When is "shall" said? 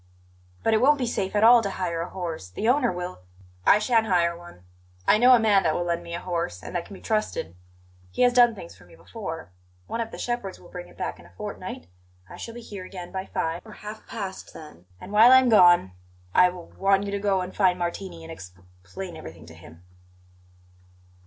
12.37-12.55